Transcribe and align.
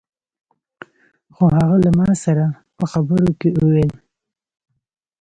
خو 1.35 1.43
هغه 1.57 1.75
له 1.85 1.91
ما 1.99 2.09
سره 2.23 2.45
په 2.77 2.85
خبرو 2.91 3.29
کې 3.39 3.49
وويل. 3.61 3.91